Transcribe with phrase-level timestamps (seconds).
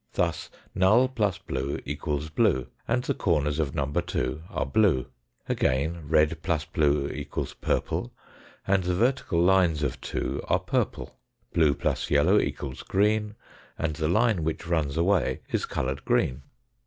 [0.13, 5.05] Thus null + blue = blue, and the corners of number 2 are blue.
[5.47, 8.11] Again, red f blue = purple,
[8.65, 11.19] and the vertical lines of 2 are purple.
[11.53, 13.35] Blue + yellow = green,
[13.77, 16.41] and the line which runs away is coloured green.